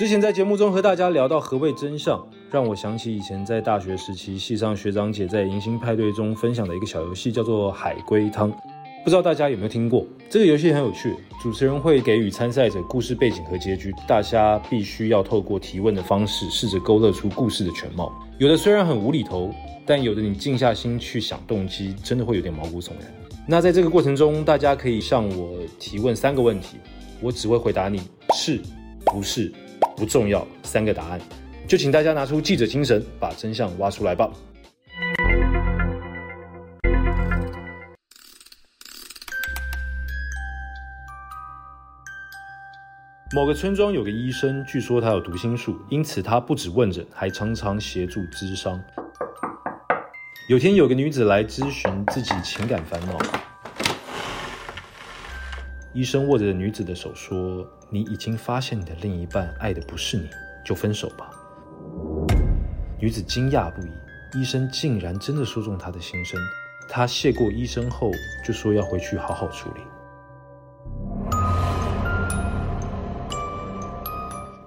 [0.00, 8.50] 之前在节目中和大家聊到何谓真相，让我想起以前在大学时期，系上学长姐在迎新派对中分享的一个小游戏，叫做海龟汤。
[9.04, 10.06] 不知道大家有没有听过？
[10.30, 18.10] 这个游戏很有趣，主持人会给予参赛者故事背景和结局，大家必须要透过提问的方式，试着勾勒出故事的全貌。
[18.38, 19.52] 有的虽然很无厘头，
[19.84, 23.12] 但有的你静下心去想动机，真的会有点毛骨悚然。
[23.46, 26.78] 那在这个过程中，大家可以向我提问三个问题，
[27.20, 28.00] 我只会回答你
[28.32, 28.58] 是
[29.04, 29.52] 不是。
[30.00, 31.20] 不重要，三个答案，
[31.68, 34.30] 就请大家拿出记者精神，把真相挖出来吧。
[43.34, 48.82] 某个村庄有个医生，据说他有读心术，因此他不止问诊，还常常协助咨商。
[50.48, 53.18] 有天，有个女子来咨询自己情感烦恼，
[55.92, 57.66] 医生握着女子的手说。
[57.92, 60.30] 你已经发现你的另一半爱的不是你，
[60.64, 61.28] 就分手吧。
[63.00, 63.90] 女子惊讶不已，
[64.40, 66.38] 医生竟然真的说中她的心声。
[66.88, 68.12] 她谢过医生后，
[68.46, 69.80] 就说要回去好好处理。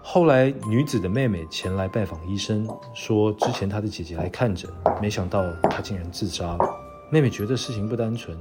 [0.01, 4.69] 后来，女子的妹妹前来拜访医生，说之前她的姐姐来看诊，
[5.01, 6.82] 没想到她竟然自杀了。
[7.13, 8.35] 妹妹觉得事情不单纯，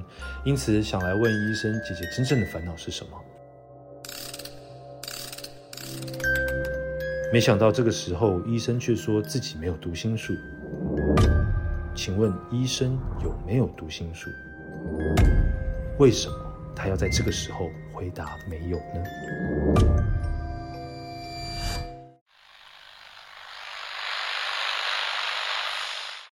[0.44, 3.10] 因此想来问医生姐姐真正的烦恼是什么。
[7.30, 10.32] 没想到这个时候，医生却说自己没有读心术。
[11.94, 14.30] 请问医生有没有读心术？
[15.98, 16.34] 为什么
[16.74, 19.04] 他要在这个时候回答没有呢？